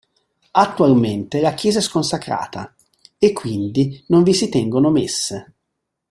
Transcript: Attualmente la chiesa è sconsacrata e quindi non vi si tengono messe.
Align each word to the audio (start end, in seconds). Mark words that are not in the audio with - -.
Attualmente 0.53 1.39
la 1.41 1.53
chiesa 1.53 1.77
è 1.77 1.81
sconsacrata 1.83 2.73
e 3.19 3.31
quindi 3.33 4.03
non 4.07 4.23
vi 4.23 4.33
si 4.33 4.49
tengono 4.49 4.89
messe. 4.89 5.53